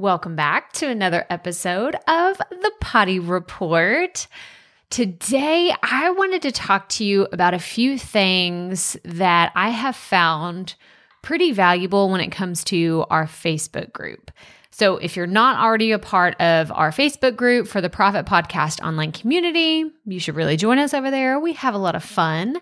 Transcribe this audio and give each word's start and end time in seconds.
Welcome 0.00 0.34
back 0.34 0.72
to 0.72 0.88
another 0.88 1.26
episode 1.28 1.94
of 2.08 2.38
the 2.38 2.72
Potty 2.80 3.18
Report. 3.18 4.26
Today, 4.88 5.74
I 5.82 6.08
wanted 6.12 6.40
to 6.40 6.52
talk 6.52 6.88
to 6.88 7.04
you 7.04 7.28
about 7.32 7.52
a 7.52 7.58
few 7.58 7.98
things 7.98 8.96
that 9.04 9.52
I 9.54 9.68
have 9.68 9.94
found 9.94 10.74
pretty 11.20 11.52
valuable 11.52 12.08
when 12.08 12.22
it 12.22 12.32
comes 12.32 12.64
to 12.64 13.04
our 13.10 13.26
Facebook 13.26 13.92
group. 13.92 14.30
So, 14.72 14.96
if 14.98 15.16
you're 15.16 15.26
not 15.26 15.58
already 15.58 15.90
a 15.92 15.98
part 15.98 16.40
of 16.40 16.70
our 16.70 16.90
Facebook 16.90 17.36
group 17.36 17.66
for 17.66 17.80
the 17.80 17.90
Proffitt 17.90 18.24
Podcast 18.24 18.80
online 18.86 19.12
community, 19.12 19.84
you 20.06 20.20
should 20.20 20.36
really 20.36 20.56
join 20.56 20.78
us 20.78 20.94
over 20.94 21.10
there. 21.10 21.40
We 21.40 21.54
have 21.54 21.74
a 21.74 21.78
lot 21.78 21.96
of 21.96 22.04
fun. 22.04 22.60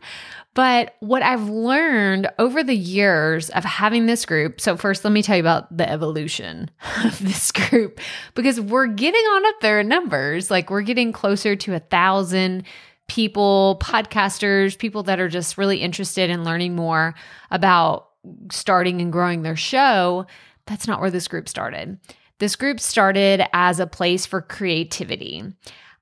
But 0.55 0.97
what 0.99 1.23
I've 1.23 1.49
learned 1.49 2.31
over 2.39 2.65
the 2.65 2.75
years 2.75 3.49
of 3.51 3.65
having 3.65 4.07
this 4.07 4.27
group, 4.27 4.61
so 4.61 4.77
first 4.77 5.05
let 5.05 5.13
me 5.13 5.23
tell 5.23 5.37
you 5.37 5.43
about 5.43 5.77
the 5.77 5.89
evolution 5.89 6.71
of 7.05 7.19
this 7.21 7.53
group 7.53 8.01
because 8.35 8.61
we're 8.61 8.89
getting 8.89 9.21
on 9.21 9.47
up 9.47 9.61
there 9.61 9.79
in 9.79 9.89
numbers. 9.89 10.51
Like 10.51 10.69
we're 10.69 10.83
getting 10.83 11.13
closer 11.13 11.55
to 11.55 11.75
a 11.75 11.79
thousand 11.79 12.65
people, 13.07 13.79
podcasters, 13.81 14.77
people 14.77 15.05
that 15.05 15.21
are 15.21 15.29
just 15.29 15.59
really 15.59 15.79
interested 15.79 16.29
in 16.29 16.43
learning 16.43 16.75
more 16.75 17.15
about 17.51 18.09
starting 18.51 19.01
and 19.01 19.13
growing 19.13 19.43
their 19.43 19.57
show. 19.57 20.27
That's 20.69 20.87
not 20.87 21.01
where 21.01 21.11
this 21.11 21.29
group 21.29 21.49
started. 21.49 21.99
This 22.39 22.55
group 22.55 22.79
started 22.79 23.45
as 23.53 23.81
a 23.81 23.87
place 23.87 24.27
for 24.27 24.41
creativity. 24.41 25.43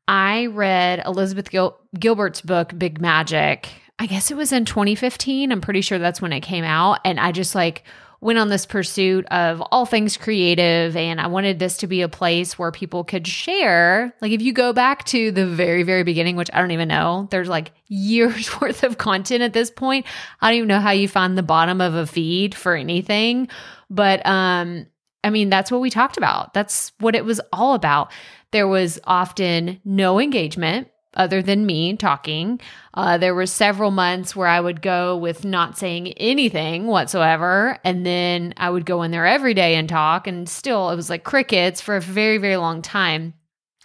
I 0.06 0.46
read 0.46 1.02
Elizabeth 1.06 1.50
Gil- 1.50 1.78
Gilbert's 1.98 2.42
book, 2.42 2.78
Big 2.78 3.00
Magic, 3.00 3.68
I 3.98 4.06
guess 4.06 4.30
it 4.30 4.36
was 4.36 4.52
in 4.52 4.64
2015. 4.64 5.50
I'm 5.50 5.60
pretty 5.60 5.80
sure 5.80 5.98
that's 5.98 6.20
when 6.20 6.32
it 6.32 6.40
came 6.40 6.64
out. 6.64 7.00
And 7.04 7.18
I 7.18 7.32
just 7.32 7.54
like 7.54 7.84
went 8.20 8.38
on 8.38 8.48
this 8.48 8.66
pursuit 8.66 9.26
of 9.26 9.62
all 9.70 9.86
things 9.86 10.16
creative. 10.16 10.96
And 10.96 11.20
I 11.20 11.28
wanted 11.28 11.58
this 11.58 11.78
to 11.78 11.86
be 11.86 12.02
a 12.02 12.08
place 12.08 12.58
where 12.58 12.72
people 12.72 13.04
could 13.04 13.26
share. 13.26 14.14
Like, 14.20 14.32
if 14.32 14.42
you 14.42 14.52
go 14.52 14.72
back 14.72 15.04
to 15.06 15.30
the 15.30 15.46
very, 15.46 15.82
very 15.82 16.02
beginning, 16.02 16.36
which 16.36 16.50
I 16.52 16.60
don't 16.60 16.72
even 16.72 16.88
know, 16.88 17.28
there's 17.30 17.48
like 17.48 17.72
years 17.88 18.50
worth 18.60 18.82
of 18.82 18.98
content 18.98 19.42
at 19.42 19.54
this 19.54 19.70
point. 19.70 20.04
I 20.40 20.50
don't 20.50 20.58
even 20.58 20.68
know 20.68 20.80
how 20.80 20.90
you 20.90 21.08
find 21.08 21.36
the 21.36 21.42
bottom 21.42 21.80
of 21.80 21.94
a 21.94 22.06
feed 22.06 22.54
for 22.54 22.74
anything. 22.74 23.48
But, 23.90 24.24
um, 24.26 24.86
I 25.22 25.30
mean, 25.30 25.50
that's 25.50 25.70
what 25.70 25.80
we 25.80 25.90
talked 25.90 26.16
about. 26.16 26.54
That's 26.54 26.92
what 27.00 27.14
it 27.14 27.24
was 27.24 27.40
all 27.52 27.74
about. 27.74 28.12
There 28.52 28.68
was 28.68 29.00
often 29.04 29.80
no 29.84 30.20
engagement 30.20 30.88
other 31.16 31.42
than 31.42 31.66
me 31.66 31.96
talking. 31.96 32.60
Uh, 32.94 33.18
there 33.18 33.34
were 33.34 33.46
several 33.46 33.90
months 33.90 34.36
where 34.36 34.46
I 34.46 34.60
would 34.60 34.82
go 34.82 35.16
with 35.16 35.44
not 35.44 35.78
saying 35.78 36.12
anything 36.12 36.86
whatsoever. 36.86 37.78
And 37.84 38.04
then 38.04 38.54
I 38.56 38.70
would 38.70 38.86
go 38.86 39.02
in 39.02 39.10
there 39.10 39.26
every 39.26 39.54
day 39.54 39.74
and 39.74 39.88
talk. 39.88 40.26
And 40.26 40.48
still, 40.48 40.90
it 40.90 40.96
was 40.96 41.10
like 41.10 41.24
crickets 41.24 41.80
for 41.80 41.96
a 41.96 42.00
very, 42.00 42.38
very 42.38 42.56
long 42.56 42.82
time. 42.82 43.34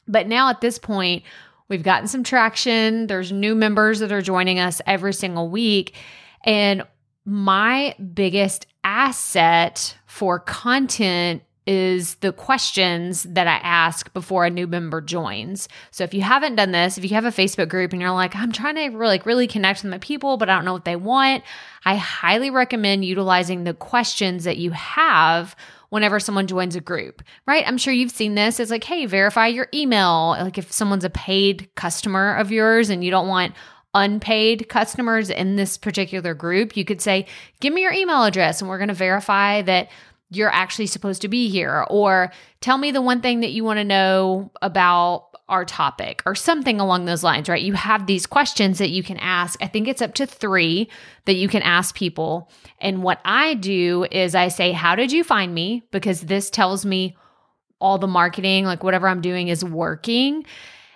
But 0.08 0.28
now 0.28 0.50
at 0.50 0.62
this 0.62 0.78
point, 0.78 1.24
we've 1.70 1.84
gotten 1.84 2.08
some 2.08 2.24
traction. 2.24 3.08
There's 3.08 3.32
new 3.32 3.56
members 3.56 4.00
that 4.00 4.12
are 4.12 4.22
joining 4.22 4.60
us 4.60 4.82
every 4.86 5.14
single 5.14 5.50
week. 5.50 5.96
And 6.44 6.84
my 7.26 7.96
biggest 8.14 8.68
asset 8.84 9.98
for 10.06 10.40
content 10.40 11.44
is 11.68 12.16
the 12.16 12.34
questions 12.34 13.24
that 13.24 13.48
I 13.48 13.58
ask 13.58 14.12
before 14.14 14.46
a 14.46 14.50
new 14.50 14.66
member 14.66 15.00
joins. 15.00 15.70
So 15.92 16.04
if 16.04 16.14
you 16.14 16.22
haven't 16.22 16.56
done 16.56 16.72
this, 16.72 16.98
if 16.98 17.04
you 17.04 17.12
have 17.12 17.26
a 17.26 17.30
Facebook 17.30 17.70
group 17.70 17.94
and 17.94 18.02
you're 18.02 18.12
like, 18.12 18.36
I'm 18.36 18.52
trying 18.52 18.76
to 18.76 18.90
really, 18.90 19.14
like 19.14 19.26
really 19.28 19.48
connect 19.48 19.84
with 19.84 19.92
my 19.92 20.00
people, 20.00 20.38
but 20.38 20.50
I 20.50 20.56
don't 20.56 20.66
know 20.66 20.74
what 20.74 20.86
they 20.86 20.96
want, 20.96 21.44
I 21.86 21.96
highly 21.98 22.50
recommend 22.50 23.06
utilizing 23.06 23.64
the 23.64 23.76
questions 23.76 24.46
that 24.46 24.58
you 24.58 24.72
have 24.72 25.56
whenever 25.90 26.20
someone 26.20 26.48
joins 26.48 26.76
a 26.76 26.82
group, 26.82 27.22
right? 27.46 27.64
I'm 27.68 27.78
sure 27.78 27.94
you've 27.94 28.12
seen 28.12 28.34
this. 28.34 28.60
It's 28.60 28.72
like, 28.72 28.84
hey, 28.84 29.06
verify 29.06 29.48
your 29.48 29.68
email. 29.74 30.30
Like 30.40 30.58
if 30.58 30.72
someone's 30.72 31.04
a 31.04 31.10
paid 31.10 31.70
customer 31.76 32.36
of 32.36 32.52
yours 32.52 32.90
and 32.90 33.04
you 33.04 33.12
don't 33.12 33.28
want 33.28 33.54
unpaid 33.94 34.70
customers 34.70 35.30
in 35.30 35.56
this 35.56 35.78
particular 35.78 36.34
group, 36.34 36.78
you 36.78 36.86
could 36.86 37.02
say, 37.02 37.26
give 37.60 37.74
me 37.74 37.82
your 37.82 37.94
email 37.94 38.24
address 38.24 38.62
and 38.62 38.70
we're 38.70 38.78
going 38.78 38.88
to 38.88 38.94
verify 38.94 39.62
that 39.62 39.90
you're 40.30 40.50
actually 40.50 40.88
supposed 40.88 41.22
to 41.22 41.28
be 41.28 41.50
here 41.50 41.86
or 41.90 42.32
tell 42.62 42.78
me 42.78 42.92
the 42.92 43.02
one 43.02 43.22
thing 43.22 43.42
that 43.42 43.52
you 43.52 43.64
want 43.64 43.78
to 43.78 43.84
know 43.84 44.50
about 44.62 45.28
our 45.50 45.66
topic 45.66 46.24
or 46.26 46.34
something 46.34 46.80
along 46.80 47.04
those 47.04 47.24
lines, 47.24 47.50
right? 47.50 47.62
You 47.62 47.74
have 47.74 48.08
these 48.08 48.26
questions 48.26 48.78
that 48.78 48.90
you 48.90 49.04
can 49.04 49.18
ask. 49.18 49.62
I 49.62 49.68
think 49.68 49.90
it's 49.90 50.02
up 50.02 50.14
to 50.16 50.26
three 50.26 50.90
that 51.26 51.34
you 51.34 51.50
can 51.50 51.62
ask 51.62 51.94
people. 51.94 52.50
And 52.80 53.04
what 53.04 53.20
I 53.26 53.56
do 53.56 54.08
is 54.10 54.34
I 54.34 54.48
say, 54.48 54.72
How 54.72 54.96
did 54.96 55.12
you 55.12 55.26
find 55.26 55.54
me? 55.54 55.84
Because 55.92 56.22
this 56.22 56.50
tells 56.50 56.86
me 56.86 57.18
all 57.82 57.98
the 57.98 58.08
marketing, 58.08 58.64
like 58.64 58.84
whatever 58.84 59.10
I'm 59.10 59.22
doing 59.22 59.50
is 59.50 59.66
working. 59.66 60.46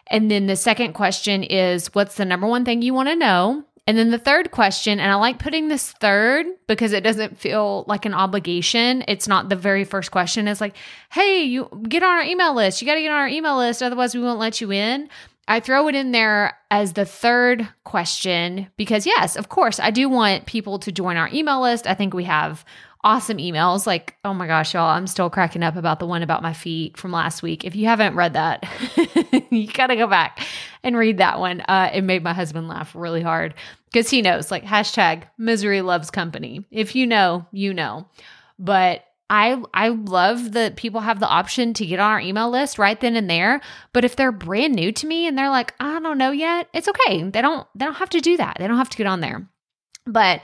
And 0.07 0.29
then 0.29 0.47
the 0.47 0.55
second 0.55 0.93
question 0.93 1.43
is, 1.43 1.93
What's 1.93 2.15
the 2.15 2.25
number 2.25 2.47
one 2.47 2.65
thing 2.65 2.81
you 2.81 2.93
want 2.93 3.09
to 3.09 3.15
know? 3.15 3.63
And 3.87 3.97
then 3.97 4.09
the 4.09 4.17
third 4.17 4.49
question, 4.49 4.99
and 4.99 5.11
I 5.11 5.15
like 5.15 5.37
putting 5.37 5.67
this 5.67 5.91
third 5.91 6.47
because 6.65 6.91
it 6.91 7.03
doesn't 7.03 7.37
feel 7.37 7.85
like 7.87 8.05
an 8.05 8.15
obligation. 8.15 9.03
It's 9.07 9.27
not 9.27 9.49
the 9.49 9.55
very 9.55 9.83
first 9.83 10.09
question. 10.09 10.47
It's 10.47 10.61
like, 10.61 10.75
hey, 11.11 11.43
you 11.43 11.69
get 11.87 12.01
on 12.01 12.17
our 12.17 12.23
email 12.23 12.55
list. 12.55 12.81
You 12.81 12.87
got 12.87 12.95
to 12.95 13.01
get 13.01 13.11
on 13.11 13.19
our 13.19 13.27
email 13.27 13.57
list. 13.57 13.83
Otherwise, 13.83 14.15
we 14.15 14.21
won't 14.21 14.39
let 14.39 14.59
you 14.59 14.71
in. 14.71 15.07
I 15.47 15.59
throw 15.59 15.87
it 15.87 15.93
in 15.93 16.11
there 16.11 16.57
as 16.71 16.93
the 16.93 17.05
third 17.05 17.67
question 17.83 18.67
because, 18.77 19.05
yes, 19.05 19.35
of 19.35 19.49
course, 19.49 19.79
I 19.79 19.91
do 19.91 20.09
want 20.09 20.47
people 20.47 20.79
to 20.79 20.91
join 20.91 21.17
our 21.17 21.29
email 21.31 21.61
list. 21.61 21.85
I 21.85 21.93
think 21.93 22.15
we 22.15 22.23
have 22.23 22.65
awesome 23.05 23.37
emails. 23.37 23.85
Like, 23.85 24.17
oh 24.25 24.33
my 24.33 24.47
gosh, 24.47 24.73
y'all, 24.73 24.89
I'm 24.89 25.07
still 25.07 25.29
cracking 25.29 25.63
up 25.63 25.77
about 25.77 25.99
the 25.99 26.07
one 26.07 26.23
about 26.23 26.41
my 26.41 26.53
feet 26.53 26.97
from 26.97 27.11
last 27.11 27.43
week. 27.43 27.63
If 27.63 27.75
you 27.75 27.85
haven't 27.85 28.15
read 28.15 28.33
that, 28.33 28.65
you 29.51 29.67
got 29.67 29.87
to 29.87 29.95
go 29.95 30.07
back 30.07 30.45
and 30.83 30.97
read 30.97 31.19
that 31.19 31.39
one. 31.39 31.61
Uh, 31.61 31.91
it 31.93 32.01
made 32.01 32.23
my 32.23 32.33
husband 32.33 32.67
laugh 32.67 32.93
really 32.95 33.21
hard 33.21 33.53
because 33.85 34.09
he 34.09 34.23
knows, 34.23 34.49
like, 34.49 34.63
hashtag 34.63 35.23
misery 35.37 35.81
loves 35.81 36.09
company. 36.09 36.65
If 36.71 36.95
you 36.95 37.05
know, 37.05 37.45
you 37.51 37.73
know. 37.73 38.09
But 38.57 39.03
I 39.29 39.61
I 39.73 39.89
love 39.89 40.53
that 40.53 40.75
people 40.75 41.01
have 41.01 41.19
the 41.19 41.27
option 41.27 41.73
to 41.75 41.85
get 41.85 41.99
on 41.99 42.11
our 42.11 42.19
email 42.19 42.49
list 42.49 42.79
right 42.79 42.99
then 42.99 43.15
and 43.15 43.29
there. 43.29 43.61
But 43.93 44.05
if 44.05 44.15
they're 44.15 44.31
brand 44.31 44.73
new 44.73 44.91
to 44.91 45.07
me 45.07 45.27
and 45.27 45.37
they're 45.37 45.49
like, 45.49 45.73
I 45.79 45.99
don't 45.99 46.17
know 46.17 46.31
yet, 46.31 46.69
it's 46.73 46.87
okay. 46.87 47.23
They 47.23 47.41
don't 47.41 47.67
they 47.75 47.85
don't 47.85 47.95
have 47.95 48.11
to 48.11 48.21
do 48.21 48.37
that. 48.37 48.57
They 48.59 48.67
don't 48.67 48.77
have 48.77 48.89
to 48.89 48.97
get 48.97 49.07
on 49.07 49.21
there. 49.21 49.47
But 50.05 50.41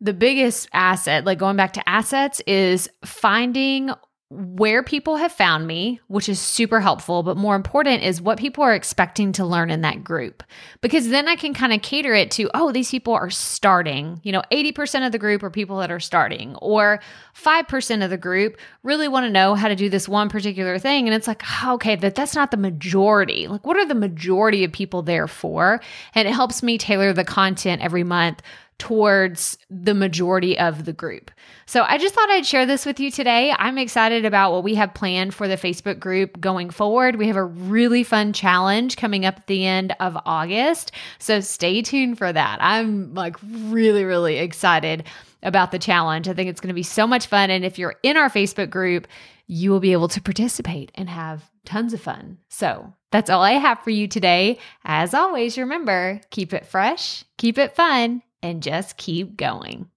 the 0.00 0.12
biggest 0.12 0.68
asset, 0.72 1.24
like 1.24 1.38
going 1.38 1.56
back 1.56 1.72
to 1.74 1.88
assets, 1.88 2.40
is 2.46 2.88
finding 3.04 3.90
where 4.30 4.82
people 4.82 5.16
have 5.16 5.32
found 5.32 5.66
me, 5.66 6.00
which 6.08 6.28
is 6.28 6.38
super 6.38 6.80
helpful, 6.80 7.22
but 7.22 7.38
more 7.38 7.56
important 7.56 8.02
is 8.02 8.20
what 8.20 8.36
people 8.36 8.62
are 8.62 8.74
expecting 8.74 9.32
to 9.32 9.44
learn 9.44 9.70
in 9.70 9.80
that 9.80 10.04
group. 10.04 10.42
Because 10.82 11.08
then 11.08 11.26
I 11.28 11.34
can 11.34 11.54
kind 11.54 11.72
of 11.72 11.80
cater 11.80 12.12
it 12.12 12.30
to, 12.32 12.50
oh, 12.52 12.70
these 12.70 12.90
people 12.90 13.14
are 13.14 13.30
starting. 13.30 14.20
You 14.24 14.32
know, 14.32 14.42
80% 14.52 15.06
of 15.06 15.12
the 15.12 15.18
group 15.18 15.42
are 15.42 15.48
people 15.48 15.78
that 15.78 15.90
are 15.90 15.98
starting, 15.98 16.56
or 16.56 17.00
5% 17.34 18.04
of 18.04 18.10
the 18.10 18.18
group 18.18 18.58
really 18.82 19.08
want 19.08 19.24
to 19.24 19.30
know 19.30 19.54
how 19.54 19.68
to 19.68 19.76
do 19.76 19.88
this 19.88 20.06
one 20.06 20.28
particular 20.28 20.78
thing. 20.78 21.08
And 21.08 21.14
it's 21.14 21.26
like, 21.26 21.42
oh, 21.64 21.74
okay, 21.74 21.96
that 21.96 22.14
that's 22.14 22.34
not 22.34 22.50
the 22.50 22.58
majority. 22.58 23.46
Like, 23.46 23.66
what 23.66 23.78
are 23.78 23.86
the 23.86 23.94
majority 23.94 24.62
of 24.62 24.72
people 24.72 25.00
there 25.00 25.26
for? 25.26 25.80
And 26.14 26.28
it 26.28 26.34
helps 26.34 26.62
me 26.62 26.76
tailor 26.76 27.14
the 27.14 27.24
content 27.24 27.80
every 27.80 28.04
month 28.04 28.42
towards 28.78 29.58
the 29.68 29.94
majority 29.94 30.56
of 30.58 30.84
the 30.84 30.92
group. 30.92 31.30
So 31.66 31.82
I 31.82 31.98
just 31.98 32.14
thought 32.14 32.30
I'd 32.30 32.46
share 32.46 32.64
this 32.64 32.86
with 32.86 33.00
you 33.00 33.10
today. 33.10 33.52
I'm 33.58 33.76
excited 33.76 34.24
about 34.24 34.52
what 34.52 34.62
we 34.62 34.76
have 34.76 34.94
planned 34.94 35.34
for 35.34 35.48
the 35.48 35.56
Facebook 35.56 35.98
group 35.98 36.40
going 36.40 36.70
forward. 36.70 37.16
We 37.16 37.26
have 37.26 37.36
a 37.36 37.44
really 37.44 38.04
fun 38.04 38.32
challenge 38.32 38.96
coming 38.96 39.26
up 39.26 39.36
at 39.38 39.46
the 39.48 39.66
end 39.66 39.94
of 39.98 40.16
August. 40.24 40.92
So 41.18 41.40
stay 41.40 41.82
tuned 41.82 42.18
for 42.18 42.32
that. 42.32 42.58
I'm 42.60 43.14
like 43.14 43.36
really, 43.42 44.04
really 44.04 44.38
excited 44.38 45.04
about 45.42 45.72
the 45.72 45.78
challenge. 45.78 46.28
I 46.28 46.34
think 46.34 46.48
it's 46.48 46.60
going 46.60 46.68
to 46.68 46.74
be 46.74 46.82
so 46.82 47.06
much 47.06 47.26
fun. 47.26 47.50
And 47.50 47.64
if 47.64 47.78
you're 47.78 47.96
in 48.04 48.16
our 48.16 48.30
Facebook 48.30 48.70
group, 48.70 49.08
you 49.48 49.70
will 49.70 49.80
be 49.80 49.92
able 49.92 50.08
to 50.08 50.22
participate 50.22 50.92
and 50.94 51.08
have 51.08 51.50
tons 51.64 51.92
of 51.92 52.00
fun. 52.00 52.38
So 52.48 52.92
that's 53.10 53.30
all 53.30 53.42
I 53.42 53.52
have 53.52 53.80
for 53.80 53.90
you 53.90 54.06
today. 54.06 54.58
As 54.84 55.14
always, 55.14 55.58
remember 55.58 56.20
keep 56.30 56.52
it 56.52 56.66
fresh, 56.66 57.24
keep 57.38 57.58
it 57.58 57.74
fun 57.74 58.22
and 58.42 58.62
just 58.62 58.96
keep 58.96 59.36
going. 59.36 59.86